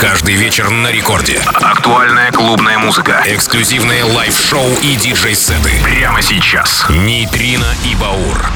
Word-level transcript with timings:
Каждый 0.00 0.36
вечер 0.36 0.70
на 0.70 0.92
рекорде. 0.92 1.40
Актуальная 1.60 2.30
клубная 2.30 2.78
музыка. 2.78 3.20
Эксклюзивные 3.26 4.04
лайв-шоу 4.04 4.68
и 4.80 4.94
диджей-сеты. 4.94 5.70
Прямо 5.82 6.22
сейчас. 6.22 6.86
Нейтрино 6.88 7.66
и 7.84 7.96
Баур. 7.96 8.46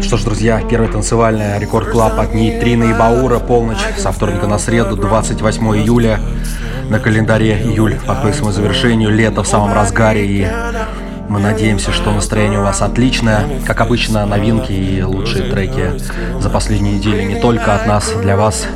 Что 0.00 0.16
ж, 0.16 0.22
друзья, 0.22 0.62
первая 0.70 0.90
танцевальная 0.90 1.58
рекорд 1.58 1.90
клаб 1.90 2.20
от 2.20 2.32
Нейтрина 2.32 2.84
и 2.84 2.94
Баура. 2.94 3.40
Полночь 3.40 3.84
со 3.96 4.12
вторника 4.12 4.46
на 4.46 4.58
среду, 4.58 4.96
28 4.96 5.76
июля. 5.78 6.20
На 6.88 7.00
календаре 7.00 7.60
июль 7.60 7.98
подходит 8.06 8.36
к 8.36 8.38
своему 8.38 8.52
завершению. 8.52 9.10
Лето 9.10 9.42
в 9.42 9.48
самом 9.48 9.72
разгаре 9.72 10.26
и 10.26 10.48
мы 11.28 11.40
надеемся, 11.40 11.92
что 11.92 12.10
настроение 12.10 12.58
у 12.58 12.62
вас 12.62 12.82
отличное. 12.82 13.46
Как 13.66 13.80
обычно, 13.80 14.26
новинки 14.26 14.72
и 14.72 15.02
лучшие 15.02 15.50
треки 15.50 15.92
за 16.40 16.50
последнюю 16.50 16.96
неделю 16.96 17.28
не 17.28 17.40
только 17.40 17.74
от 17.74 17.86
нас, 17.86 18.12
для 18.22 18.36
вас. 18.36 18.66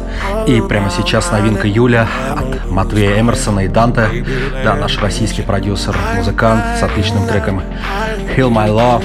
И 0.46 0.60
прямо 0.60 0.90
сейчас 0.90 1.32
новинка 1.32 1.66
Юля 1.66 2.06
от 2.36 2.70
Матвея 2.70 3.20
Эмерсона 3.20 3.60
и 3.60 3.68
Данте. 3.68 4.24
Да, 4.64 4.74
наш 4.74 4.98
российский 4.98 5.42
продюсер, 5.42 5.96
музыкант 6.16 6.62
с 6.78 6.82
отличным 6.82 7.26
треком 7.26 7.62
Heal 8.36 8.50
My 8.50 8.68
Love. 8.68 9.04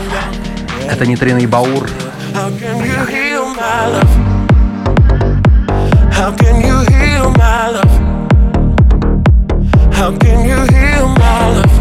Это 0.90 1.06
не 1.06 1.16
Трина 1.16 1.40
и 1.40 1.48
Баур. 1.48 1.88
How 2.34 2.50
can 6.36 6.62
you 6.62 6.78
heal 6.86 7.32
my 7.32 7.72
love? 7.72 7.92
How 9.94 10.12
can 10.18 10.46
you 10.46 10.66
heal 10.72 11.08
my 11.08 11.50
love? 11.56 11.77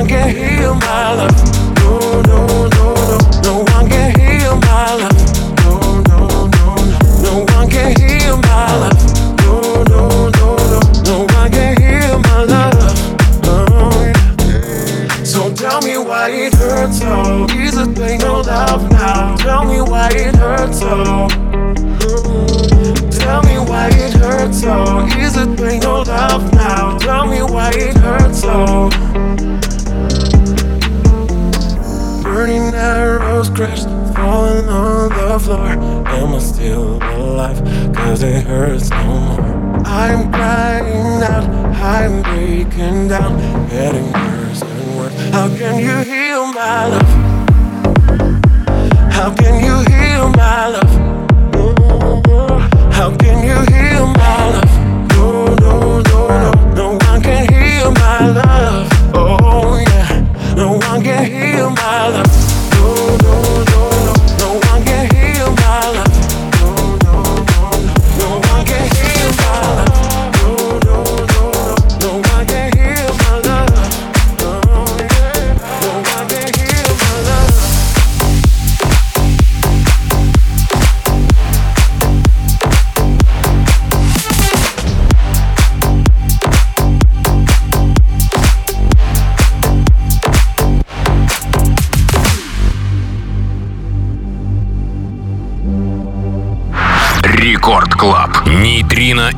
One 0.00 0.08
can 0.08 0.34
heal 0.34 0.74
my 0.74 1.14
love. 1.14 1.76
No, 1.76 2.22
no, 2.22 2.46
no, 2.68 2.94
no. 2.94 3.18
No 3.44 3.58
one 3.58 3.88
can 3.88 4.18
heal 4.18 4.56
my 4.56 4.94
love. 4.94 5.18
No, 5.60 6.00
no, 6.08 6.18
no, 6.26 6.46
no. 6.46 6.74
No 7.22 7.44
one 7.54 7.68
can 7.68 7.94
heal 8.00 8.36
my 8.38 8.76
love. 8.80 9.00
No, 9.44 9.84
no, 9.90 10.30
no, 10.30 10.56
no. 10.72 10.80
No 11.04 11.18
one 11.34 11.50
can 11.52 11.76
heal 11.82 12.18
my 12.18 12.44
love. 12.44 12.74
Oh. 13.44 14.12
So 15.22 15.52
tell 15.52 15.82
me 15.82 15.98
why 15.98 16.30
it 16.30 16.54
hurts 16.54 17.00
so. 17.00 17.46
Is 17.50 17.76
it 17.76 17.94
pain 17.94 18.22
or 18.22 18.42
love 18.42 18.90
now? 18.90 19.36
Tell 19.36 19.64
me 19.66 19.82
why 19.82 20.08
it 20.14 20.34
hurts 20.34 20.78
so. 20.78 21.28
Tell 23.20 23.42
me 23.42 23.58
why 23.58 23.88
it 23.92 24.14
hurts 24.14 24.62
so. 24.62 25.06
Is 25.18 25.36
it 25.36 25.58
pain 25.58 25.84
or 25.84 26.04
love 26.04 26.52
now? 26.54 26.96
Tell 26.98 27.26
me 27.26 27.42
why 27.42 27.70
it 27.74 27.96
hurts 27.98 28.40
so. 28.40 28.88
Burning 32.50 32.74
arrows 32.74 33.48
crashed, 33.48 33.86
falling 34.16 34.68
on 34.68 35.08
the 35.10 35.38
floor. 35.38 35.68
Am 35.68 36.34
I 36.34 36.38
still 36.40 36.96
alive? 36.96 37.62
Cause 37.94 38.24
it 38.24 38.44
hurts 38.44 38.90
no 38.90 39.20
more. 39.20 39.82
I'm 39.86 40.32
crying 40.32 41.22
out, 41.22 41.44
I'm 41.76 42.22
breaking 42.22 43.06
down, 43.06 43.38
getting 43.68 44.10
worse 44.10 44.62
and 44.62 44.96
worse. 44.98 45.14
How 45.30 45.46
can 45.56 45.78
you 45.78 45.98
heal 46.12 46.46
my 46.52 46.86
love? 46.88 47.12
How 49.12 49.32
can 49.32 49.62
you 49.64 49.76
heal 49.94 50.30
my 50.30 50.66
love? 50.66 50.89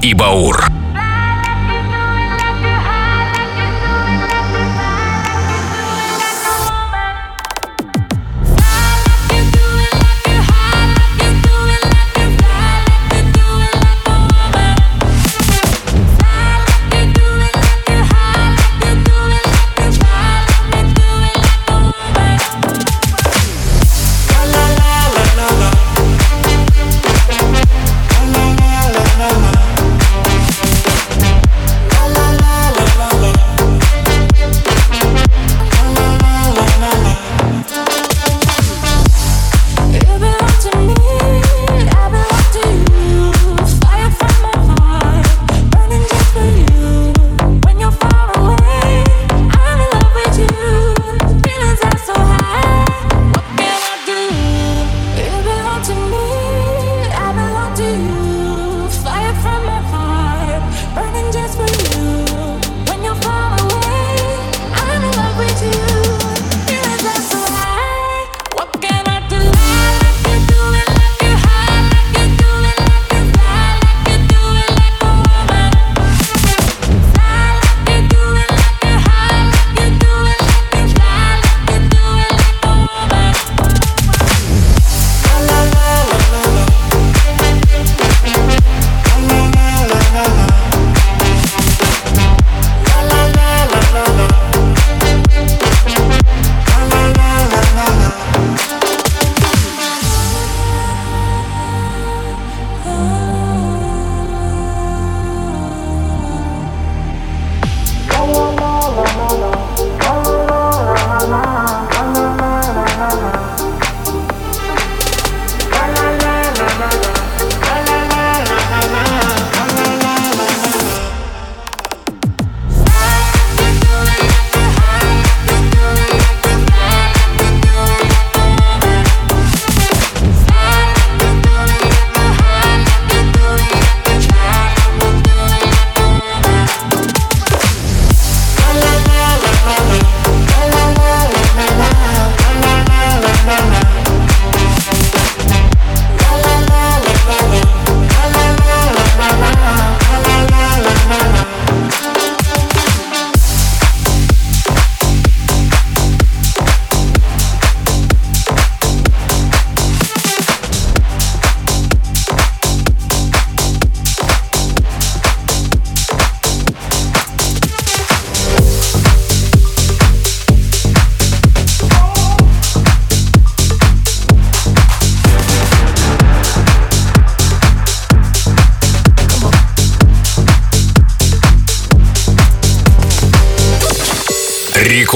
И 0.02 0.14
Баур. 0.14 0.61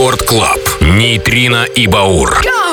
Рекорд 0.06 0.22
Клаб. 0.22 0.60
Нейтрино 0.80 1.64
и 1.64 1.88
Баур. 1.88 2.40
Go! 2.44 2.65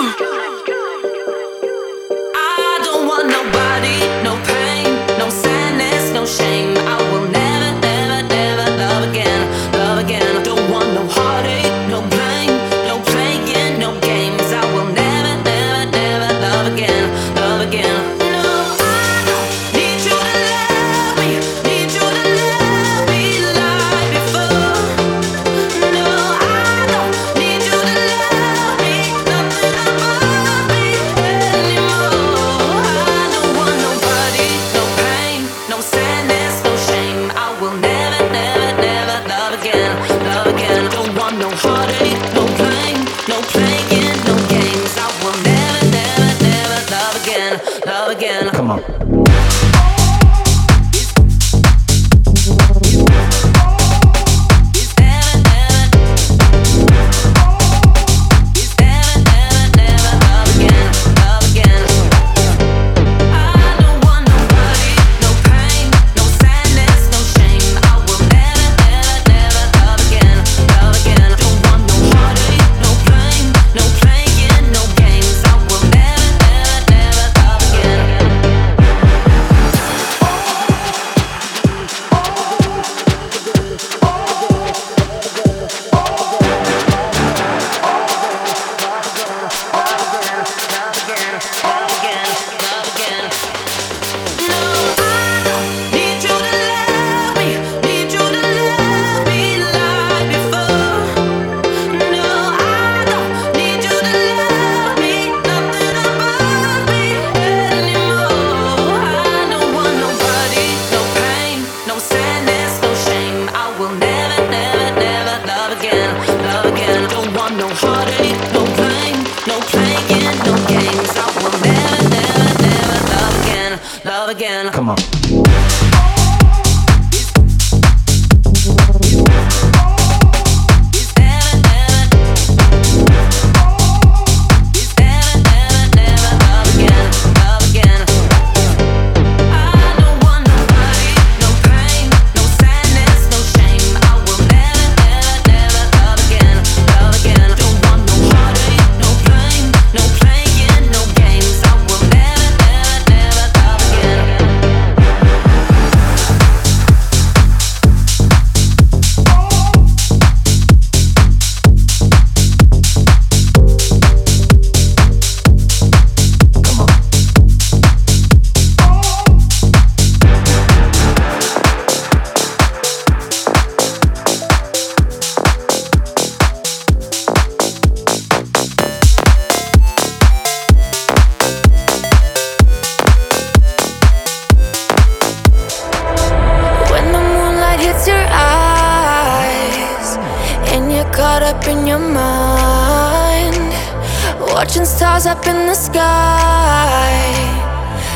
Fortune 194.64 194.86
stars 194.86 195.26
up 195.26 195.46
in 195.46 195.68
the 195.68 195.74
sky 195.74 197.20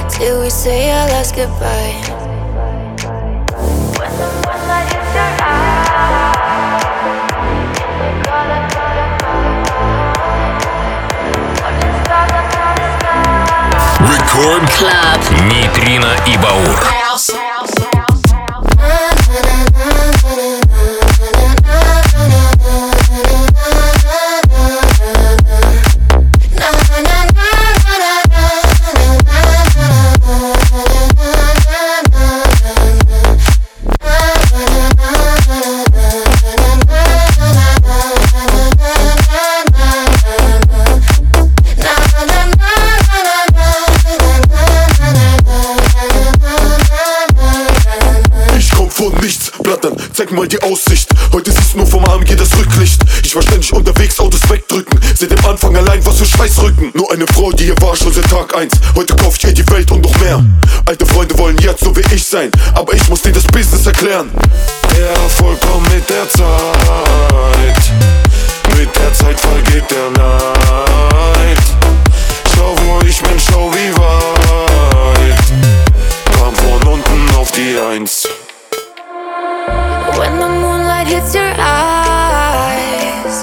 Till 0.09 0.39
we 0.43 0.49
say 0.49 0.91
our 0.91 1.05
last 1.09 1.35
goodbye 1.35 1.91
When 3.99 4.11
the 4.15 4.27
moonlight 4.47 4.87
hits 4.87 5.11
your 5.11 5.27
eyes 5.43 6.85
In 7.99 7.99
the 7.99 8.29
color, 8.29 8.61
color, 8.71 9.09
color 9.19 9.59
Fortune 11.59 11.95
stars 12.05 12.31
up 12.39 12.47
in 12.55 12.63
the 12.79 12.89
sky 12.95 14.07
Record 14.07 14.63
Club 14.79 15.19
Нейтрино 15.49 16.15
и 16.25 16.37
Баур 16.37 17.06
Eltern, 49.87 50.09
zeig 50.13 50.31
mal 50.31 50.47
die 50.47 50.61
Aussicht. 50.61 51.09
Heute 51.31 51.51
siehst 51.51 51.73
du 51.73 51.77
nur 51.77 51.87
vom 51.87 52.03
AMG 52.05 52.35
das 52.35 52.55
Rücklicht. 52.57 53.01
Ich 53.23 53.35
war 53.35 53.41
ständig 53.41 53.71
unterwegs, 53.73 54.19
Autos 54.19 54.41
wegdrücken. 54.49 54.99
Seit 55.15 55.31
dem 55.31 55.45
Anfang 55.45 55.75
allein, 55.75 56.05
was 56.05 56.17
für 56.17 56.25
Schweißrücken. 56.25 56.91
Nur 56.93 57.11
eine 57.11 57.25
Frau, 57.27 57.51
die 57.51 57.65
hier 57.65 57.81
war 57.81 57.95
schon 57.95 58.11
seit 58.11 58.29
Tag 58.29 58.55
1. 58.55 58.73
Heute 58.95 59.15
kauf 59.15 59.37
ich 59.37 59.45
ihr 59.45 59.53
die 59.53 59.67
Welt 59.69 59.89
und 59.91 60.01
noch 60.01 60.17
mehr. 60.19 60.43
Alte 60.85 61.05
Freunde 61.05 61.37
wollen 61.37 61.57
jetzt 61.59 61.83
so 61.83 61.95
wie 61.95 62.03
ich 62.13 62.25
sein, 62.25 62.51
aber 62.73 62.93
ich 62.93 63.07
muss 63.09 63.21
denen 63.21 63.35
das 63.35 63.45
Business 63.45 63.85
erklären. 63.85 64.29
Der 64.97 65.09
Erfolg 65.09 65.59
kommt 65.61 65.93
mit 65.93 66.09
der 66.09 66.29
Zeit. 66.29 66.47
Mit 68.77 68.95
der 68.95 69.13
Zeit 69.13 69.39
vergeht 69.39 69.85
der 69.89 70.09
Neid. 70.21 71.57
Schau, 72.55 72.75
wo 72.85 73.05
ich 73.05 73.21
bin, 73.21 73.39
schau, 73.39 73.71
wie 73.71 73.95
weit. 73.97 75.37
Komm 76.37 76.55
von 76.55 76.93
unten 76.93 77.35
auf 77.35 77.51
die 77.51 77.77
Eins. 77.79 78.27
When 80.19 80.39
the 80.39 80.49
moonlight 80.49 81.07
hits 81.07 81.33
your 81.35 81.53
eyes 81.57 83.35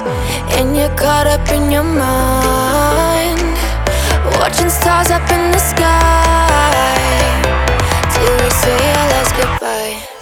And 0.56 0.76
you're 0.76 0.94
caught 0.96 1.26
up 1.26 1.48
in 1.50 1.70
your 1.70 1.84
mind 1.84 3.40
Watching 4.38 4.70
stars 4.70 5.10
up 5.10 5.28
in 5.30 5.50
the 5.52 5.58
sky 5.58 6.72
Till 8.14 8.34
we 8.42 8.50
say 8.50 8.78
our 8.92 9.08
last 9.12 9.32
goodbye. 9.36 10.13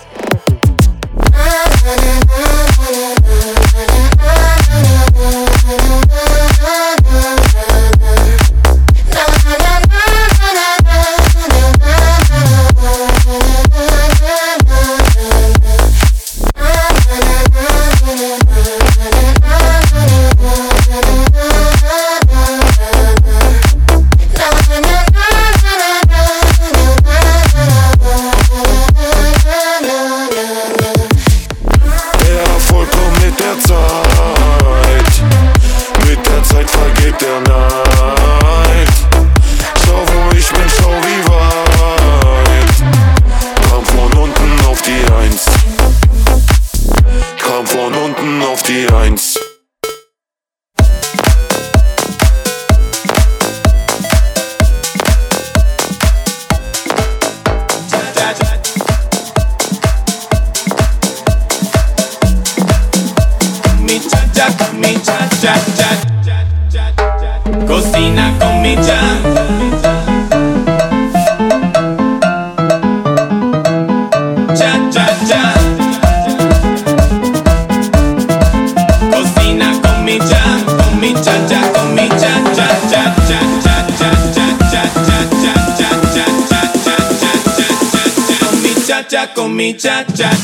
cha 89.75 90.05
cha. 90.05 90.42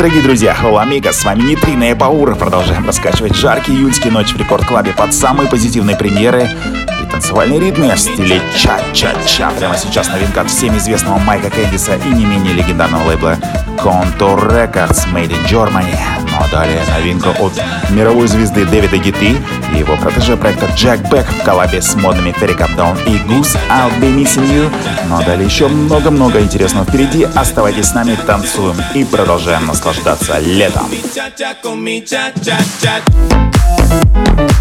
Дорогие 0.00 0.22
друзья, 0.22 0.56
Hello 0.58 0.82
Amigos, 0.82 1.12
с 1.12 1.24
вами 1.24 1.42
Нитрина 1.42 1.90
и 1.90 1.92
Баура. 1.92 2.34
Продолжаем 2.34 2.86
раскачивать 2.86 3.36
жаркие 3.36 3.76
июльские 3.76 4.10
ночи 4.10 4.32
в 4.32 4.38
рекорд-клабе 4.38 4.94
под 4.94 5.12
самые 5.12 5.46
позитивные 5.46 5.94
премьеры 5.94 6.48
и 7.02 7.06
танцевальные 7.10 7.60
ритмы 7.60 7.94
в 7.94 8.00
стиле 8.00 8.40
ча-ча-ча. 8.56 9.50
Прямо 9.58 9.76
сейчас 9.76 10.08
новинка 10.08 10.40
от 10.40 10.48
всем 10.48 10.74
известного 10.78 11.18
Майка 11.18 11.50
Кэндиса 11.50 11.96
и 11.96 12.08
не 12.14 12.24
менее 12.24 12.54
легендарного 12.54 13.08
лейбла 13.08 13.36
Contour 13.76 14.50
Records 14.50 15.06
Made 15.12 15.32
in 15.32 15.46
Germany. 15.46 15.94
Ну 16.30 16.36
а 16.40 16.48
далее 16.50 16.80
новинка 16.96 17.34
от 17.38 17.52
мировой 17.90 18.26
звезды 18.26 18.64
Дэвида 18.64 18.96
Гитты 18.96 19.36
и 19.74 19.78
его 19.78 19.96
протеже 19.96 20.36
проекта 20.36 20.66
Джек 20.74 21.00
Бэк 21.10 21.26
в 21.26 21.44
коллабе 21.44 21.80
с 21.82 21.94
модными 21.94 22.30
Terry 22.30 22.56
Down 22.76 22.98
и 23.06 23.16
Goose 23.28 23.56
I'll 23.68 23.90
Be 24.00 24.14
Missing 24.14 24.48
You. 24.48 24.72
Но 25.08 25.22
далее 25.22 25.46
еще 25.46 25.68
много-много 25.68 26.40
интересного 26.40 26.86
впереди. 26.86 27.26
Оставайтесь 27.34 27.86
с 27.86 27.94
нами, 27.94 28.16
танцуем 28.26 28.76
и 28.94 29.04
продолжаем 29.04 29.66
наслаждаться 29.66 30.38
летом. 30.38 30.88
Thank 33.90 34.50
you 34.50 34.59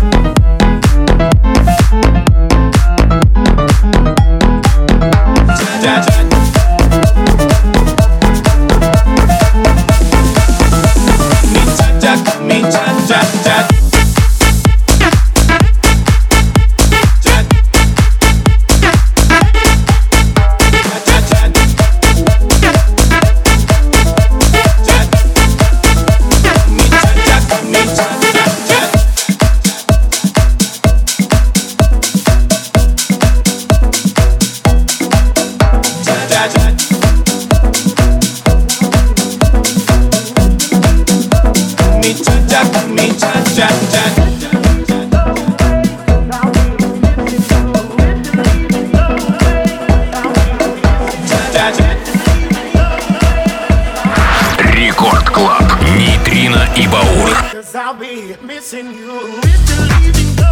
Cause 57.52 57.76
I'll 57.76 57.94
be 57.94 58.36
missing 58.44 58.88
you. 58.94 59.20
Mr. 59.44 59.78
Leaving, 60.02 60.36
go. 60.36 60.52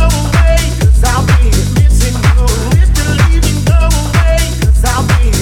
Cause 0.80 1.04
I'll 1.04 1.26
be 1.26 1.46
missing 1.80 2.14
you. 2.14 2.46
Mr. 2.76 3.32
Leaving, 3.32 3.64
go 3.66 3.90
I'll 4.86 5.08
be 5.08 5.37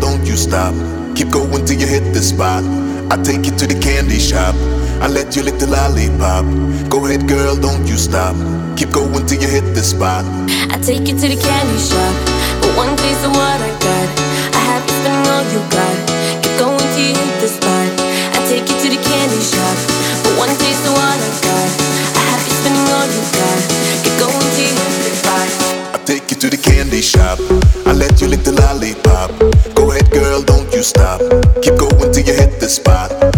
don't 0.00 0.24
you 0.26 0.36
stop. 0.36 0.74
Keep 1.14 1.30
going 1.30 1.64
till 1.64 1.78
you 1.78 1.86
hit 1.86 2.14
the 2.14 2.20
spot. 2.20 2.62
I 3.10 3.16
take 3.22 3.46
you 3.46 3.54
to 3.58 3.66
the 3.66 3.78
candy 3.80 4.18
shop. 4.18 4.54
I 5.02 5.08
let 5.08 5.36
you 5.36 5.42
lick 5.42 5.58
the 5.58 5.66
lollipop. 5.66 6.44
Go 6.90 7.06
ahead, 7.06 7.28
girl, 7.28 7.56
don't 7.56 7.86
you 7.86 7.96
stop. 7.96 8.36
Keep 8.76 8.90
going 8.92 9.26
till 9.26 9.40
you 9.40 9.48
hit 9.48 9.74
the 9.74 9.82
spot. 9.82 10.24
I 10.70 10.78
take 10.82 11.08
you 11.08 11.14
to 11.18 11.26
the 11.28 11.38
candy 11.38 11.78
shop. 11.78 12.14
But 12.60 12.72
one 12.76 12.94
taste 12.96 13.24
of 13.26 13.32
what 13.32 13.58
I 13.58 13.70
got. 13.82 14.08
I 14.54 14.62
have 14.70 14.84
to 14.86 14.92
spend 15.00 15.26
all 15.26 15.44
you 15.50 15.62
got. 15.72 15.96
Keep 16.42 16.54
going 16.58 16.88
till 16.94 17.06
you 17.10 17.14
hit 17.16 17.34
the 17.40 17.48
spot. 17.48 17.88
I 18.34 18.38
take 18.46 18.66
you 18.68 18.76
to 18.78 18.88
the 18.92 19.00
candy 19.02 19.42
shop. 19.42 19.76
But 20.22 20.34
one 20.38 20.52
taste 20.58 20.84
of 20.86 20.94
what 20.94 21.18
I 21.18 21.30
got. 21.42 21.68
I 22.14 22.22
have 22.30 22.42
to 22.46 22.52
spend 22.58 22.78
all 22.94 23.08
you 23.08 23.22
got. 23.34 23.60
Keep 24.04 24.14
going 24.22 24.48
till 24.54 24.66
you 24.68 24.74
hit 24.76 24.96
the 25.06 25.12
spot. 25.18 25.48
I 25.94 25.98
take 26.04 26.30
you 26.30 26.36
to 26.42 26.48
the 26.50 26.60
candy 26.60 27.02
shop. 27.02 27.38
I 27.86 27.92
let 27.92 28.20
you 28.20 28.28
lick 28.28 28.44
the 28.44 28.52
lollipop 28.52 29.77
Girl, 30.10 30.42
don't 30.42 30.72
you 30.72 30.82
stop. 30.82 31.20
Keep 31.62 31.76
going 31.76 32.12
till 32.12 32.24
you 32.24 32.34
hit 32.34 32.60
the 32.60 32.68
spot. 32.68 33.37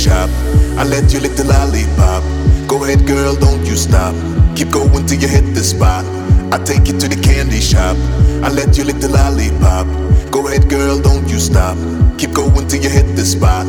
shop. 0.00 0.30
I 0.80 0.84
let 0.88 1.12
you 1.12 1.20
lick 1.20 1.36
the 1.36 1.44
lollipop. 1.44 2.24
Go 2.66 2.82
ahead, 2.84 3.06
girl, 3.06 3.36
don't 3.36 3.60
you 3.68 3.76
stop. 3.76 4.16
Keep 4.56 4.72
going 4.72 5.04
till 5.04 5.20
you 5.20 5.28
hit 5.28 5.52
the 5.52 5.60
spot. 5.60 6.08
I 6.48 6.56
take 6.64 6.88
you 6.88 6.96
to 6.98 7.06
the 7.06 7.20
candy 7.20 7.60
shop. 7.60 7.96
I 8.40 8.48
let 8.48 8.78
you 8.78 8.84
lick 8.84 8.96
the 8.96 9.12
lollipop. 9.12 9.84
Go 10.32 10.48
ahead, 10.48 10.70
girl, 10.70 10.96
don't 10.98 11.28
you 11.28 11.38
stop. 11.38 11.76
Keep 12.16 12.32
going 12.32 12.66
till 12.66 12.80
you 12.80 12.88
hit 12.88 13.14
the 13.14 13.26
spot. 13.28 13.66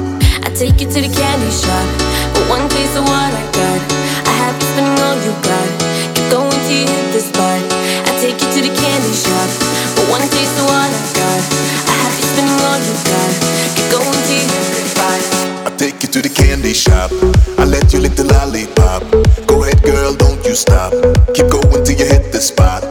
I 0.48 0.50
take 0.56 0.80
you 0.80 0.88
to 0.88 1.00
the 1.04 1.12
candy 1.12 1.52
shop. 1.52 1.88
But 2.32 2.48
one 2.48 2.64
taste 2.72 2.96
of 2.96 3.04
what 3.04 3.32
I 3.36 3.44
got, 3.52 3.80
I 4.24 4.34
have 4.40 4.56
you 4.56 4.68
spending 4.72 5.04
all 5.04 5.20
you 5.20 5.36
got. 5.44 5.68
Keep 6.16 6.32
going 6.32 6.60
till 6.64 6.80
you 6.80 6.88
hit 6.88 7.08
the 7.12 7.20
spot. 7.20 7.60
I 8.08 8.12
take 8.24 8.40
you 8.40 8.48
to 8.56 8.60
the 8.64 8.72
candy 8.72 9.14
shop. 9.20 9.50
But 10.00 10.08
one 10.08 10.24
taste 10.32 10.56
of 10.56 10.66
what 10.72 10.88
I 10.88 11.02
got, 11.12 11.42
I 11.92 11.94
have 12.08 12.16
you 12.16 12.26
spending 12.32 12.60
all 12.64 12.80
you 12.80 12.96
got. 13.04 13.32
Keep 13.76 13.88
going 13.92 14.22
till 14.24 14.40
you 14.40 14.48
hit 14.48 14.64
the 14.64 14.64
spot 14.64 14.81
take 15.82 16.04
you 16.04 16.10
to 16.10 16.22
the 16.22 16.30
candy 16.30 16.74
shop. 16.74 17.10
I 17.58 17.66
let 17.66 17.92
you 17.92 18.00
lick 18.02 18.14
the 18.14 18.24
lollipop. 18.24 19.02
Go 19.48 19.64
ahead, 19.64 19.82
girl, 19.82 20.14
don't 20.14 20.46
you 20.46 20.54
stop. 20.54 20.94
Keep 21.34 21.50
going 21.50 21.84
till 21.84 21.98
you 21.98 22.06
hit 22.06 22.32
the 22.32 22.40
spot. 22.40 22.84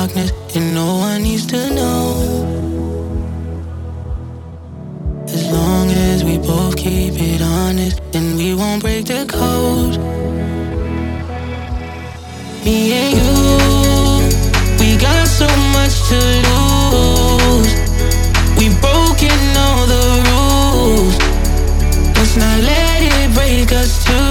darkness, 0.00 0.32
and 0.56 0.74
no 0.74 0.96
one 0.96 1.22
needs 1.22 1.46
to 1.46 1.60
know. 1.74 2.02
As 5.24 5.44
long 5.52 5.90
as 5.90 6.24
we 6.24 6.38
both 6.38 6.74
keep 6.76 7.14
it 7.18 7.42
honest, 7.42 8.00
and 8.14 8.36
we 8.36 8.54
won't 8.54 8.80
break 8.82 9.04
the 9.04 9.26
code. 9.26 9.98
Me 12.64 12.76
and 13.02 13.12
you, 13.18 13.32
we 14.80 14.96
got 14.96 15.26
so 15.26 15.48
much 15.76 15.94
to 16.10 16.20
lose. 16.46 17.72
We've 18.58 18.78
broken 18.86 19.40
all 19.64 19.84
the 19.94 20.06
rules. 20.28 21.16
Let's 22.16 22.36
not 22.36 22.58
let 22.70 23.00
it 23.16 23.28
break 23.34 23.70
us 23.72 23.92
too. 24.06 24.30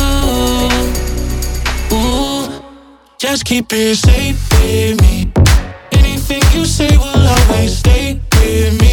Ooh. 1.95 2.43
Just 3.19 3.45
keep 3.45 3.71
it 3.71 3.95
safe, 3.97 4.39
baby 4.49 5.38
you 6.59 6.65
say 6.65 6.97
will 6.97 7.27
always 7.27 7.77
stay 7.77 8.19
with 8.33 8.81
me. 8.81 8.88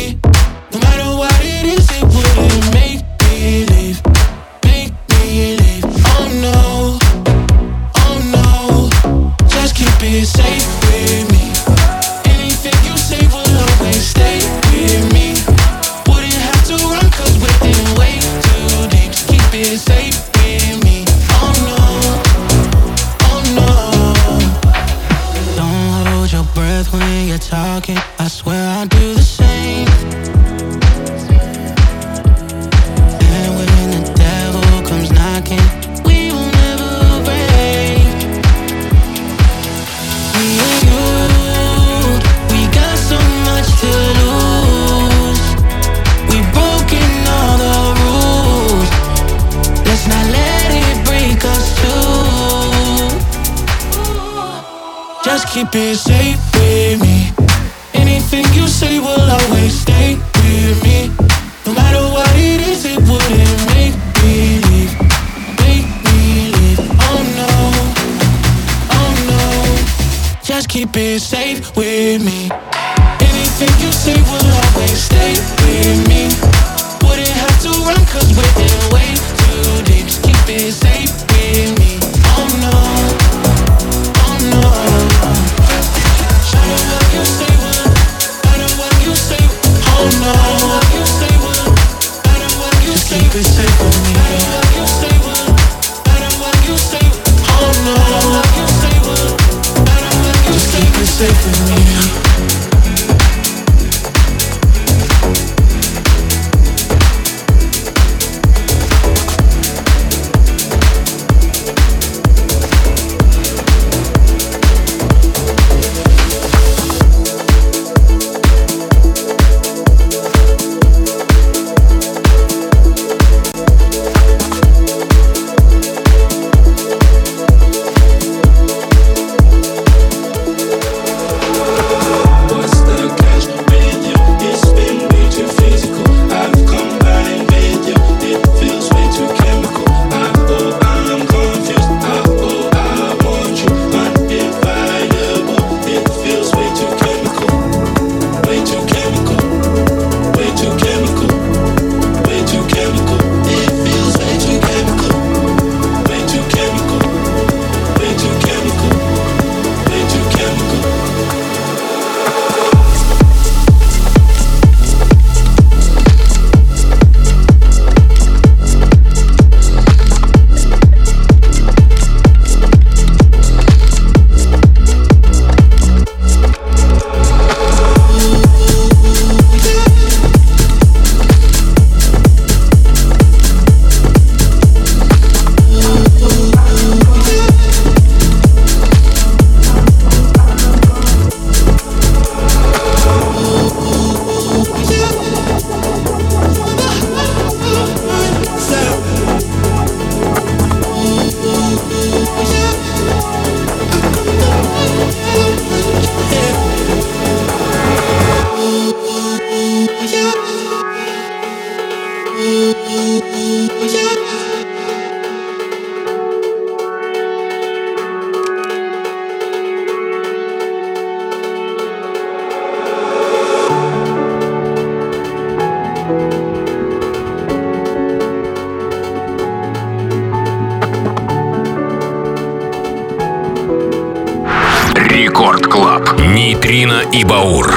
И 237.13 237.25
Баур. 237.25 237.76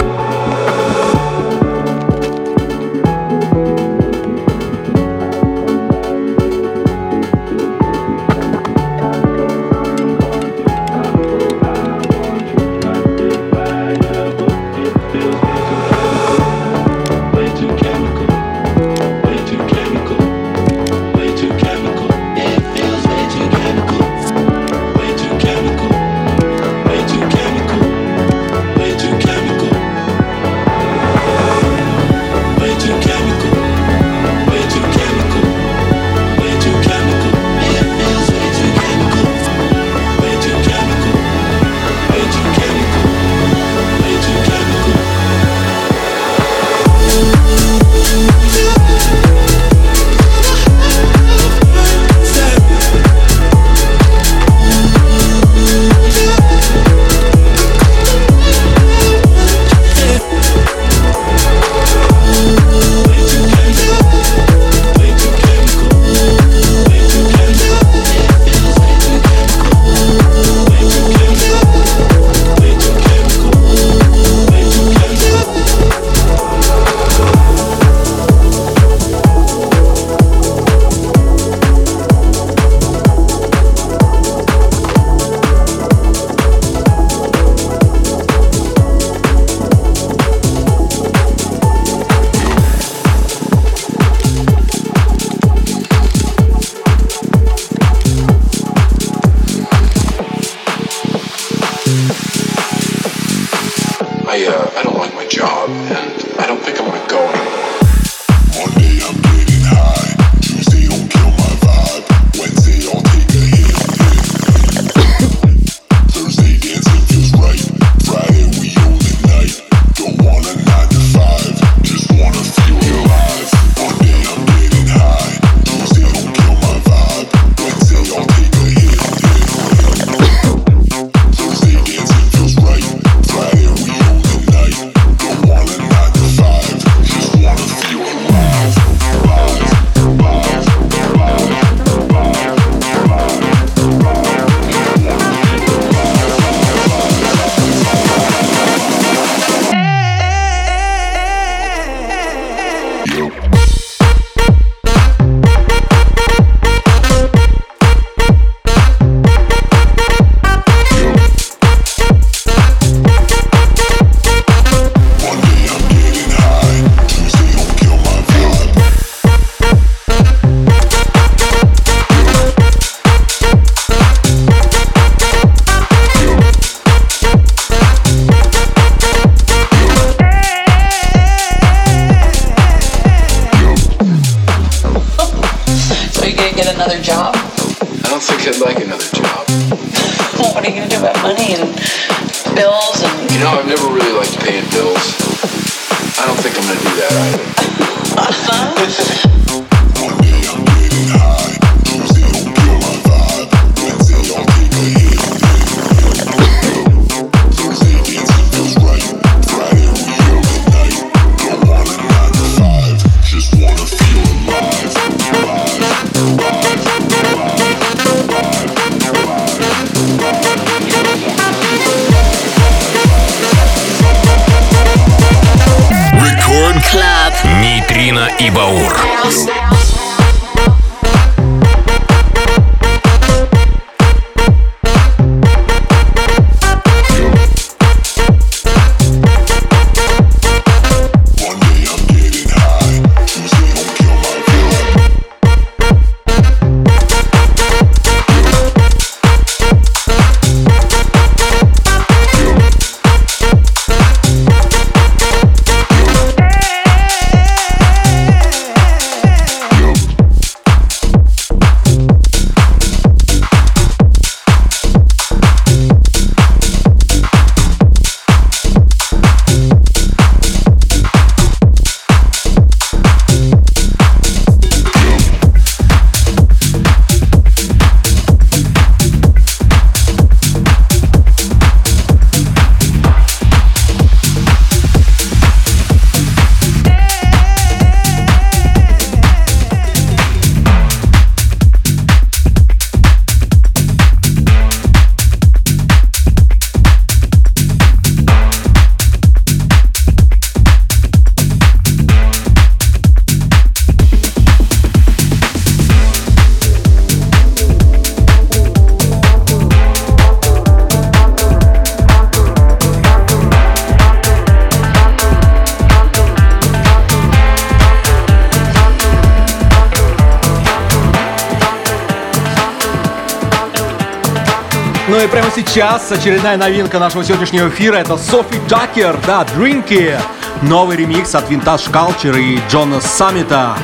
Сейчас 325.69 326.12
очередная 326.12 326.58
новинка 326.58 326.97
нашего 326.97 327.23
сегодняшнего 327.23 327.69
эфира 327.69 327.97
это 327.97 328.17
Софи 328.17 328.60
Такер, 328.67 329.19
да, 329.27 329.45
Дринки. 329.55 330.19
Новый 330.63 330.97
ремикс 330.97 331.36
от 331.36 331.47
Vintage 331.51 331.91
Culture 331.91 332.39
и 332.39 332.60
Джона 332.69 332.99
Саммита. 332.99 333.77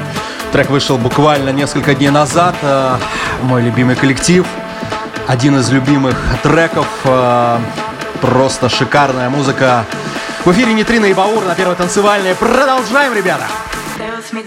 Трек 0.52 0.72
вышел 0.72 0.98
буквально 0.98 1.50
несколько 1.50 1.94
дней 1.94 2.10
назад. 2.10 2.56
Э, 2.64 2.98
мой 3.44 3.62
любимый 3.62 3.96
коллектив. 3.96 4.48
Один 5.28 5.60
из 5.60 5.70
любимых 5.70 6.18
треков. 6.42 6.88
Э, 7.04 7.60
просто 8.20 8.68
шикарная 8.68 9.30
музыка. 9.30 9.86
В 10.44 10.52
эфире 10.54 10.74
Нитрина 10.74 11.06
и 11.06 11.14
Баур 11.14 11.44
на 11.44 11.54
первой 11.54 11.76
танцевальной. 11.76 12.34
Продолжаем, 12.34 13.14
ребята! 13.14 13.46
Deus 14.00 14.34
me 14.34 14.44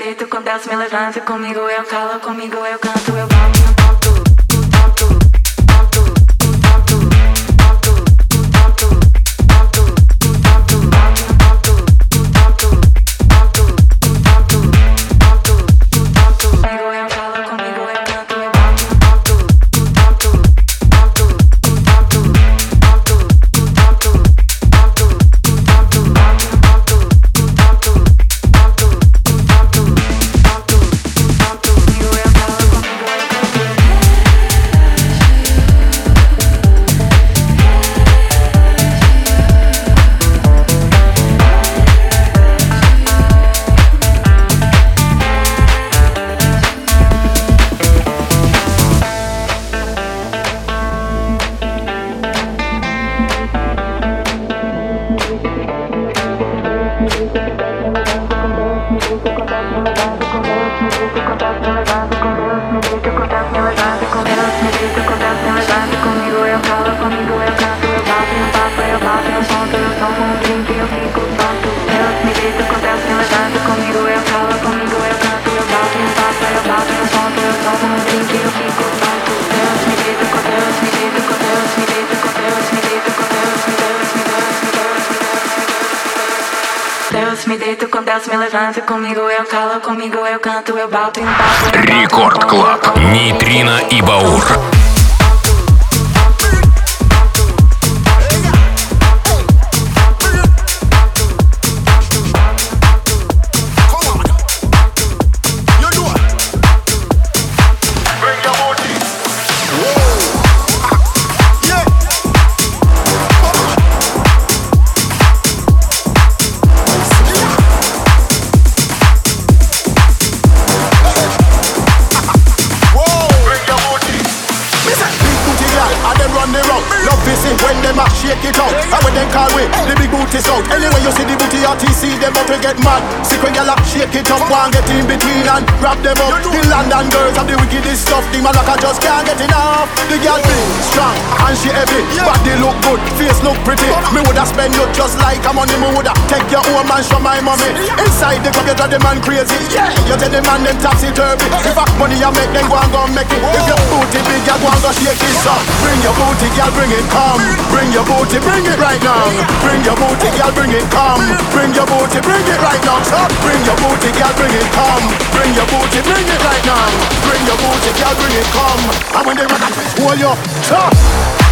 good, 142.84 143.00
face 143.18 143.40
look 143.42 143.58
pretty. 143.66 143.86
Me 144.14 144.20
woulda 144.24 144.44
spend 144.46 144.74
you 144.74 144.84
just 144.94 145.18
like 145.18 145.42
a 145.46 145.52
money. 145.52 145.74
Me 145.78 145.88
woulda 145.94 146.12
take 146.30 146.46
your 146.50 146.62
home 146.72 146.88
and 146.88 147.04
show 147.04 147.20
my 147.20 147.40
mommy. 147.40 147.70
Inside 148.00 148.42
the 148.44 148.50
club 148.54 148.66
you 148.68 148.76
drive 148.76 148.92
the 148.92 148.98
man 149.00 149.18
crazy. 149.22 149.56
Yeah, 149.72 149.90
you 150.06 150.16
tell 150.16 150.30
the 150.30 150.40
man 150.44 150.64
them 150.64 150.76
topsy 150.82 151.10
turvy. 151.12 151.46
If 151.66 151.76
I 151.76 151.84
money 151.98 152.18
you 152.18 152.30
make, 152.34 152.50
then 152.54 152.66
go 152.68 152.76
and 152.78 152.90
go 152.92 153.06
make 153.12 153.30
it. 153.30 153.40
If 153.42 153.64
your 153.66 153.80
booty 153.90 154.20
big, 154.26 154.42
you 154.46 154.56
go 154.58 154.68
and 154.68 154.80
go 154.82 154.90
shake 154.94 155.18
it 155.18 155.46
up. 155.48 155.62
Bring 155.82 156.00
your 156.04 156.14
booty, 156.16 156.48
girl, 156.54 156.70
bring 156.76 156.92
it, 156.92 157.06
come. 157.10 157.40
Bring 157.72 157.90
your 157.92 158.06
booty, 158.06 158.38
bring 158.42 158.64
it 158.66 158.78
right 158.78 159.02
now. 159.02 159.26
Bring 159.64 159.80
your 159.84 159.96
booty, 159.98 160.28
girl, 160.36 160.52
bring 160.54 160.72
it, 160.72 160.86
come. 160.90 161.22
Bring 161.54 161.70
your 161.74 161.86
booty, 161.88 162.20
bring 162.22 162.46
it 162.46 162.60
right 162.60 162.82
now. 162.84 163.00
So 163.04 163.18
bring 163.42 163.60
your 163.64 163.78
booty, 163.80 164.10
girl, 164.14 164.32
bring 164.36 164.54
it, 164.54 164.68
come. 164.76 165.04
Bring 165.34 165.52
your 165.56 165.68
booty, 165.72 166.00
bring 166.04 166.26
it 166.26 166.40
right 166.44 166.64
now. 166.66 166.86
Bring 167.26 167.42
your 167.48 167.58
booty, 167.58 167.90
girl, 167.96 168.14
bring 168.18 168.34
it, 168.36 168.48
come. 168.54 168.82
And 169.16 169.24
when 169.26 169.34
they 169.36 169.46
run, 169.46 169.62
hold 170.00 170.18
you, 170.20 170.32
stop. 170.62 171.47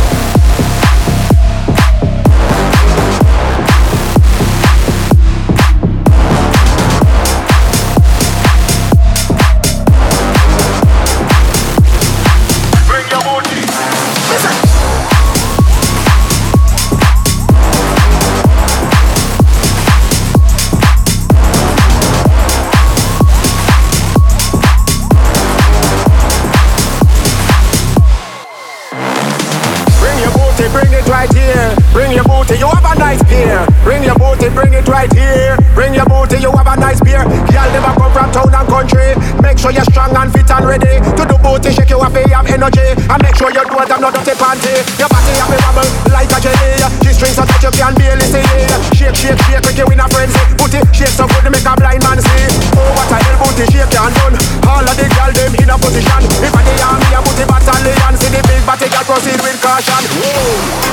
country. 38.87 39.19
Make 39.43 39.59
sure 39.59 39.71
you're 39.75 39.87
strong 39.91 40.15
and 40.15 40.31
fit 40.31 40.51
and 40.51 40.65
ready 40.65 41.03
to 41.03 41.23
do 41.27 41.37
booty, 41.43 41.75
shake 41.75 41.91
your 41.91 41.99
waffle, 41.99 42.23
have 42.31 42.47
energy, 42.47 42.87
and 42.95 43.21
make 43.23 43.35
sure 43.35 43.51
your 43.51 43.67
doors 43.67 43.91
have 43.91 44.01
no 44.01 44.11
dirty 44.15 44.35
panty. 44.39 44.75
Your 44.99 45.11
body 45.11 45.35
have 45.43 45.51
a 45.51 45.59
bubble 45.59 45.91
like 46.15 46.31
a 46.31 46.39
jelly. 46.39 46.79
She 47.03 47.11
strings 47.13 47.35
so 47.35 47.43
that 47.43 47.59
you 47.59 47.73
can 47.75 47.93
barely 47.99 48.27
see. 48.31 48.47
Shake, 48.95 49.19
shake, 49.19 49.39
shake, 49.47 49.63
make 49.67 49.79
you 49.79 49.87
in 49.91 49.99
a 49.99 50.07
frenzy. 50.07 50.39
Booty 50.55 50.79
shake 50.95 51.15
so 51.15 51.27
good 51.27 51.43
to 51.43 51.51
make 51.51 51.67
a 51.67 51.75
blind 51.75 52.03
man 52.07 52.19
see. 52.23 52.47
Oh, 52.79 52.95
what 52.95 53.11
a 53.11 53.19
hell 53.19 53.37
booty 53.43 53.67
shake 53.75 53.91
can 53.91 54.11
done. 54.15 54.35
All 54.71 54.87
of 54.87 54.95
the 54.95 55.07
girl 55.11 55.33
them 55.35 55.55
in 55.59 55.71
a 55.71 55.77
position. 55.77 56.23
If 56.39 56.55
I 56.55 56.63
the 56.63 56.75
army 56.87 57.11
a 57.11 57.21
booty 57.27 57.45
battalion, 57.45 58.15
see 58.15 58.31
the 58.31 58.41
big 58.47 58.63
body 58.63 58.87
girl 58.87 59.05
proceed 59.05 59.41
with 59.43 59.59
caution. 59.59 60.03
Whoa. 60.23 60.87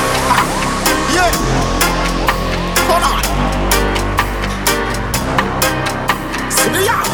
Yeah. 1.14 1.30
Come 2.90 3.06
on. 3.06 3.22
See 6.50 6.84
ya. 6.84 7.13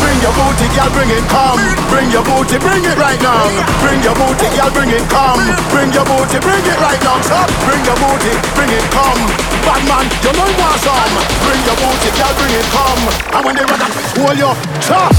Bring 0.00 0.20
your 0.20 0.32
booty, 0.36 0.68
girl, 0.76 0.90
bring 0.92 1.10
it, 1.10 1.24
come. 1.28 1.60
Bring 1.88 2.10
your 2.10 2.24
booty, 2.24 2.58
bring 2.58 2.84
it 2.84 2.96
right 2.96 3.20
now. 3.20 3.44
Bring 3.80 4.00
your 4.02 4.14
booty, 4.14 4.48
girl, 4.56 4.70
bring 4.72 4.90
it, 4.90 5.04
come. 5.08 5.40
Bring 5.72 5.92
your 5.92 6.04
booty, 6.04 6.38
bring 6.40 6.64
it 6.64 6.78
right 6.80 7.00
now. 7.04 7.20
Stop. 7.20 7.48
Bring 7.68 7.84
your 7.84 7.96
booty, 7.96 8.32
bring 8.56 8.70
it, 8.72 8.84
come. 8.92 9.20
Bad 9.64 9.82
man, 9.88 10.04
you 10.24 10.32
know 10.36 10.48
you 10.48 10.58
want 10.60 10.80
some. 10.80 11.14
Bring 11.44 11.60
your 11.64 11.76
booty, 11.80 12.10
girl, 12.16 12.32
bring 12.40 12.52
it, 12.52 12.66
come. 12.72 13.02
And 13.36 13.44
when 13.44 13.54
they 13.56 13.64
rock, 13.64 13.92
hold 14.16 14.38
your 14.38 14.54
top. 14.80 15.12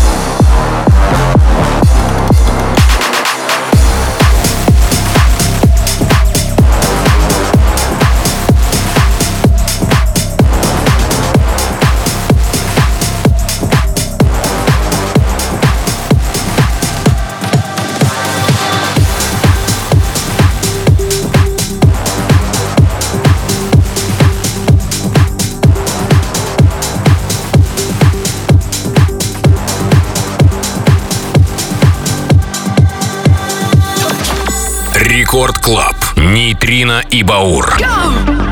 Рекорд 35.36 35.58
Клаб. 35.60 35.98
Нейтрино 36.16 37.04
и 37.12 37.22
Баур. 37.22 37.76
Go! 37.78 38.45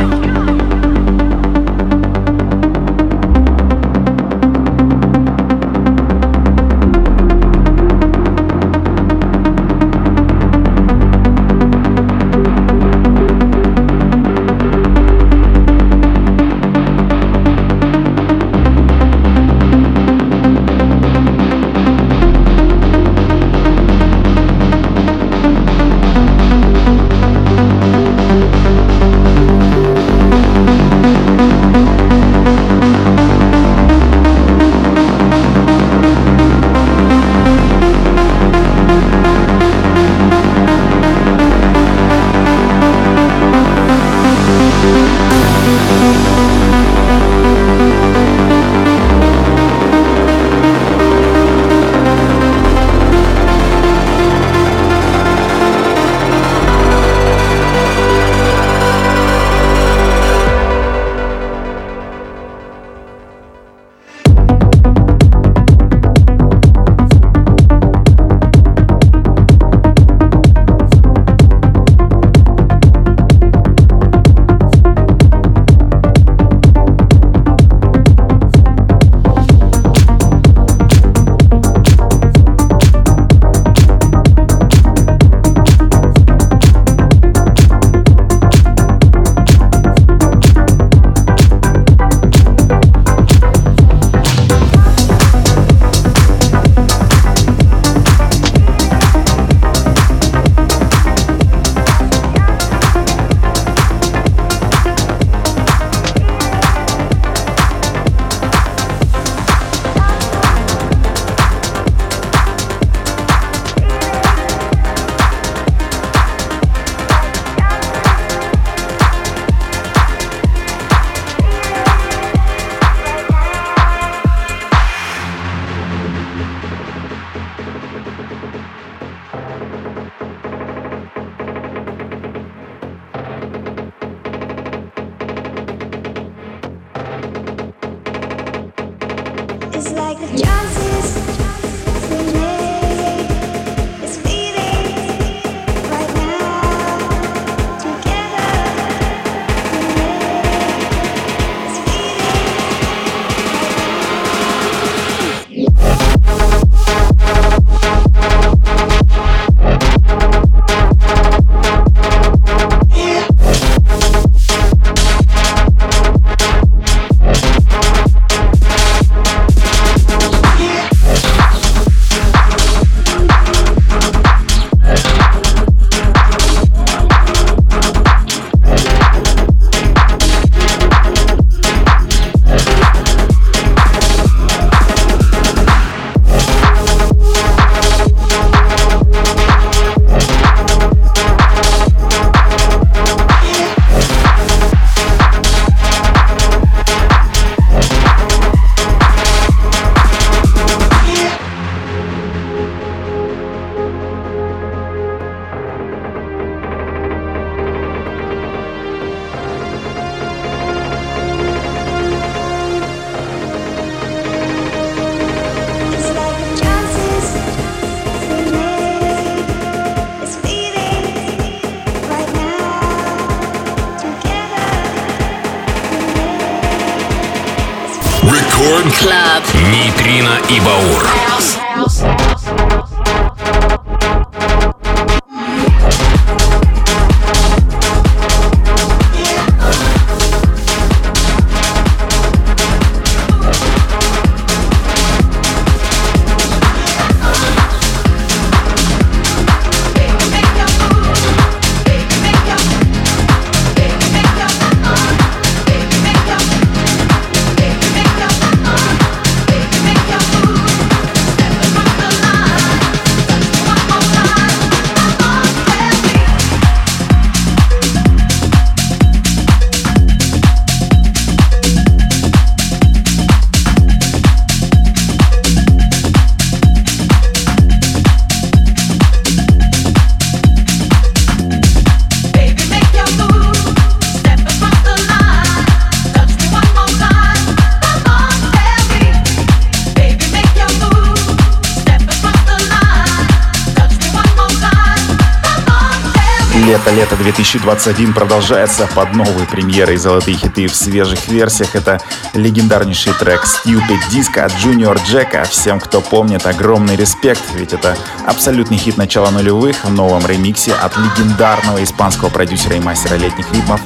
Лето-лето 296.74 297.16
2021 297.16 298.14
продолжается 298.14 298.90
под 298.96 299.14
новые 299.14 299.46
премьеры 299.46 299.94
и 299.94 299.98
золотые 299.98 300.36
хиты 300.36 300.66
в 300.66 300.76
свежих 300.76 301.28
версиях. 301.28 301.76
Это 301.76 302.02
легендарнейший 302.34 303.14
трек 303.14 303.44
Stupid 303.44 304.00
Disco 304.12 304.40
от 304.40 304.52
Junior 304.54 305.00
Джека. 305.06 305.44
Всем, 305.44 305.80
кто 305.80 306.02
помнит, 306.02 306.48
огромный 306.48 306.96
респект, 306.96 307.44
ведь 307.54 307.74
это 307.74 307.96
абсолютный 308.26 308.78
хит 308.78 308.98
начала 308.98 309.30
нулевых 309.30 309.86
в 309.86 309.92
новом 309.92 310.26
ремиксе 310.26 310.74
от 310.74 310.98
легендарного 310.98 311.84
испанского 311.84 312.30
продюсера 312.30 312.76
и 312.76 312.80
мастера 312.80 313.18
летних 313.18 313.54
ритмов 313.54 313.80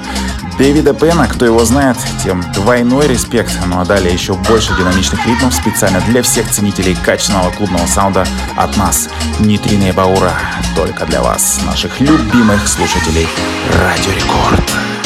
Дэвида 0.58 0.93
Пена, 0.93 1.28
кто 1.28 1.45
его 1.45 1.64
знает, 1.66 1.97
тем 2.24 2.43
двойной 2.53 3.08
респект. 3.08 3.51
Ну 3.68 3.80
а 3.80 3.86
далее 3.86 4.12
еще 4.12 4.34
больше 4.34 4.76
динамичных 4.76 5.26
ритмов 5.28 5.53
специально 5.53 6.01
для 6.01 6.24
всех 6.24 6.49
ценителей 6.49 6.95
качественного 7.05 7.51
клубного 7.51 7.86
саунда 7.86 8.26
от 8.55 8.76
нас. 8.76 9.10
Нитрина 9.39 9.93
Баура 9.93 10.34
только 10.76 11.05
для 11.05 11.22
вас, 11.22 11.62
наших 11.66 11.99
любимых 11.99 12.68
слушателей 12.68 13.28
Радио 13.74 14.12
Рекорд. 14.12 14.96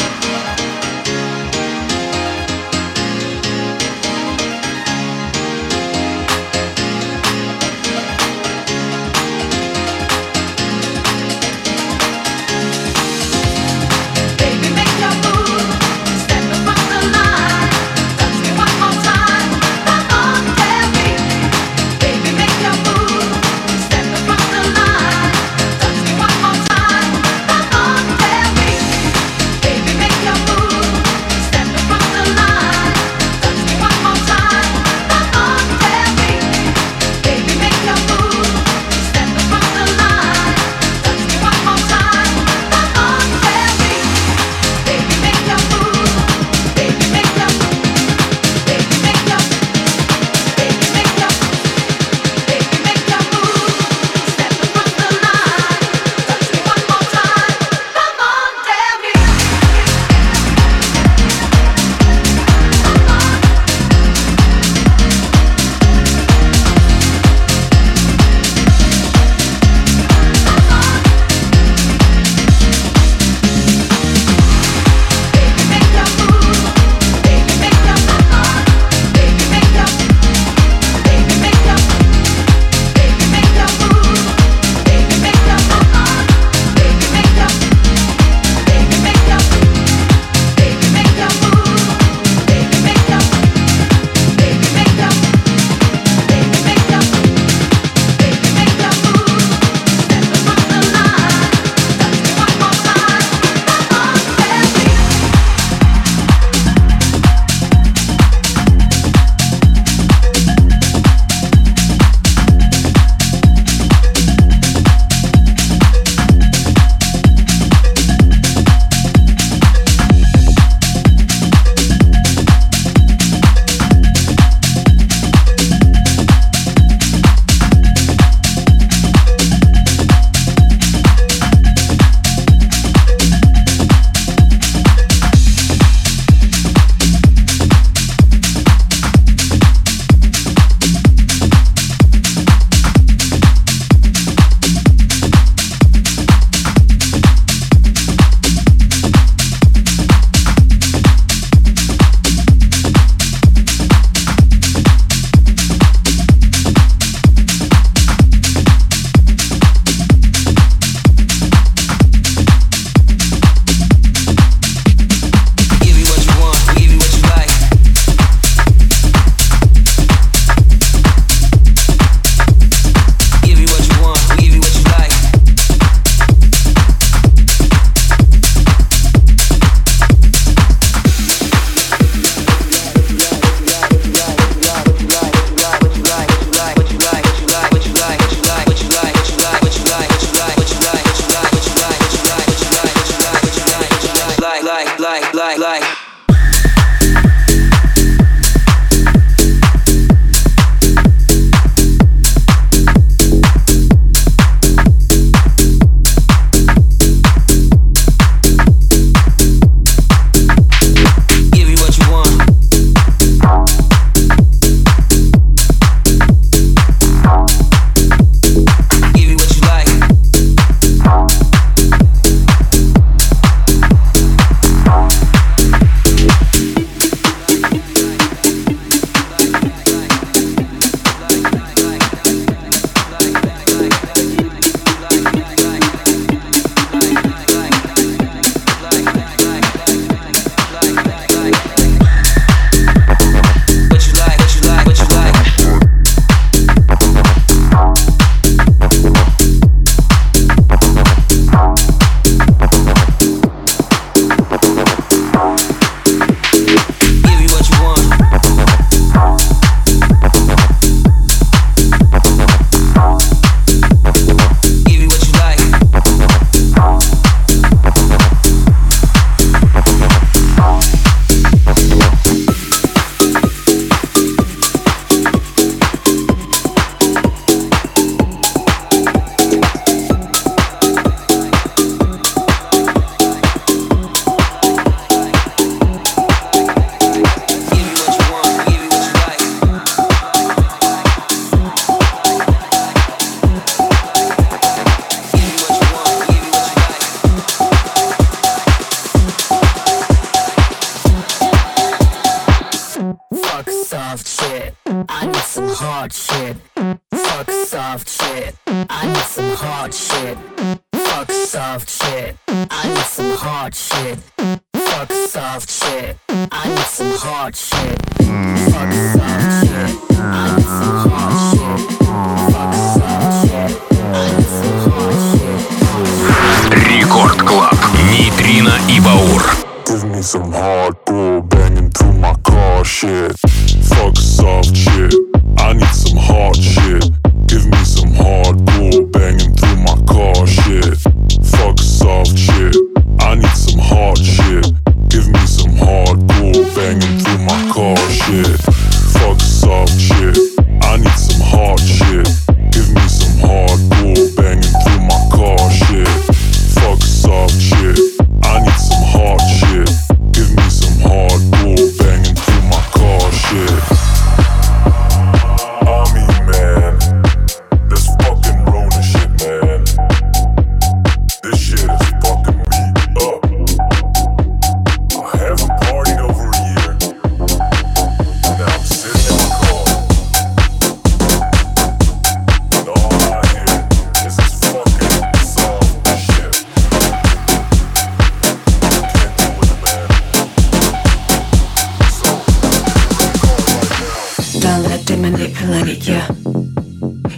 I 395.64 395.96
yeah. 396.02 396.28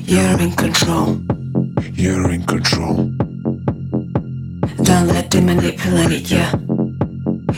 You're 0.07 0.41
in 0.41 0.53
control. 0.53 1.21
You're 1.93 2.31
in 2.31 2.43
control. 2.47 3.13
Don't 4.83 5.09
let 5.09 5.31
them 5.31 5.45
manipulate 5.45 6.11
it, 6.11 6.31
yeah. 6.31 6.55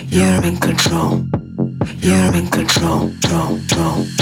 You're 0.09 0.45
in 0.45 0.57
control. 0.57 1.25
You're 1.99 2.35
in 2.35 2.49
control, 2.49 3.11
control, 3.23 3.59
control. 3.69 4.16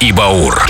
и 0.00 0.12
Баур. 0.12 0.69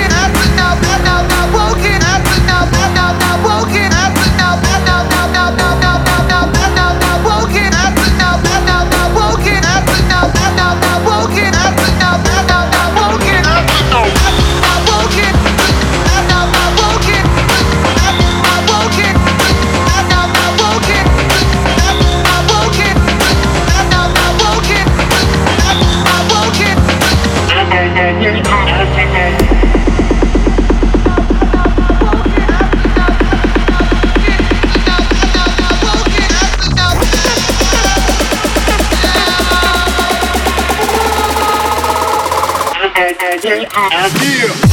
un. 43.73 44.70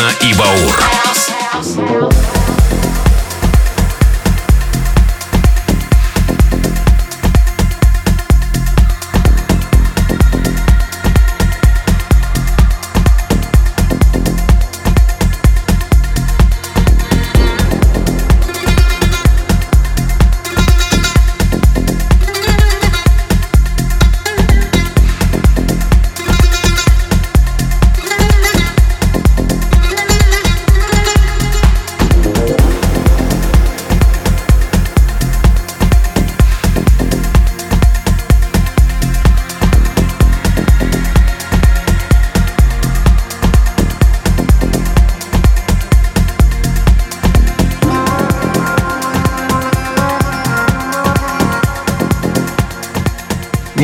Лена 0.00 0.12
и 0.22 0.32
Баур. 0.34 1.99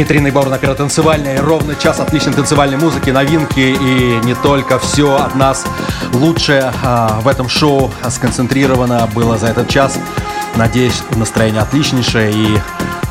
Нейтринный 0.06 0.30
Баур 0.30 0.50
на 0.50 0.58
первой 0.58 0.76
танцевальной. 0.76 1.40
Ровно 1.40 1.74
час 1.74 1.98
отличной 1.98 2.32
танцевальной 2.32 2.76
музыки, 2.76 3.10
новинки 3.10 3.58
и 3.58 4.24
не 4.24 4.36
только 4.36 4.78
все 4.78 5.16
от 5.16 5.34
нас 5.34 5.64
лучшее 6.12 6.72
а, 6.84 7.18
в 7.22 7.26
этом 7.26 7.48
шоу 7.48 7.90
сконцентрировано 8.08 9.08
было 9.12 9.36
за 9.36 9.48
этот 9.48 9.68
час. 9.68 9.98
Надеюсь, 10.54 11.02
настроение 11.16 11.60
отличнейшее 11.60 12.32
и 12.32 12.56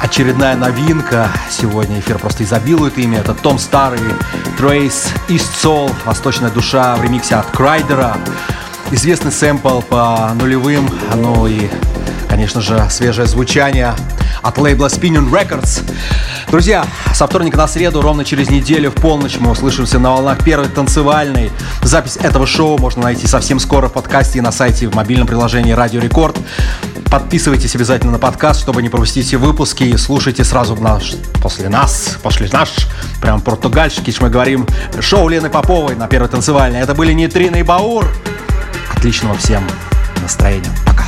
очередная 0.02 0.56
новинка. 0.56 1.28
Сегодня 1.50 2.00
эфир 2.00 2.18
просто 2.18 2.46
изобилует 2.46 2.98
ими. 2.98 3.18
Это 3.18 3.34
Том 3.34 3.60
Старый, 3.60 4.00
Трейс, 4.58 5.10
East 5.28 5.50
Soul, 5.62 5.92
Восточная 6.06 6.50
душа 6.50 6.96
в 6.96 7.04
ремиксе 7.04 7.36
от 7.36 7.48
Крайдера. 7.48 8.16
Известный 8.92 9.34
сэмпл 9.34 9.82
по 9.82 10.32
нулевым, 10.36 10.90
ну 11.16 11.46
и, 11.46 11.70
конечно 12.30 12.62
же, 12.62 12.88
свежее 12.90 13.28
звучание 13.28 13.94
от 14.42 14.58
лейбла 14.60 14.88
Spinning 14.88 15.30
Records. 15.30 15.84
Друзья, 16.48 16.86
со 17.14 17.28
вторника 17.28 17.58
на 17.58 17.68
среду, 17.68 18.02
ровно 18.02 18.24
через 18.24 18.50
неделю 18.50 18.92
в 18.92 18.96
полночь 18.96 19.38
мы 19.40 19.52
услышимся 19.52 20.00
на 20.00 20.12
волнах 20.12 20.44
первой 20.44 20.68
танцевальной. 20.68 21.52
Запись 21.82 22.18
этого 22.18 22.46
шоу 22.46 22.78
можно 22.78 23.04
найти 23.04 23.28
совсем 23.28 23.60
скоро 23.60 23.90
в 23.90 23.94
подкасте 23.94 24.40
и 24.40 24.42
на 24.42 24.52
сайте 24.52 24.88
в 24.88 24.96
мобильном 24.96 25.28
приложении 25.28 25.72
Радио 25.72 26.00
Рекорд. 26.00 26.38
Подписывайтесь 27.10 27.76
обязательно 27.76 28.14
на 28.14 28.20
подкаст, 28.20 28.62
чтобы 28.62 28.82
не 28.82 28.90
пропустить 28.90 29.26
все 29.26 29.38
выпуски 29.38 29.84
и 29.84 29.98
слушайте 29.98 30.44
сразу 30.44 30.76
наш, 30.76 31.14
после 31.42 31.70
нас, 31.70 32.18
после 32.22 32.48
наш, 32.52 32.88
прям 33.22 33.42
португальский, 33.42 34.16
мы 34.22 34.30
говорим, 34.30 34.68
шоу 35.00 35.28
Лены 35.28 35.50
Поповой 35.50 35.96
на 35.96 36.08
первой 36.08 36.30
танцевальной. 36.30 36.80
Это 36.80 36.94
были 36.94 37.14
Нейтрина 37.14 37.58
и 37.58 37.64
Баур. 37.64 38.08
Отличного 38.96 39.36
всем 39.38 39.64
настроения. 40.22 40.72
Пока. 40.86 41.06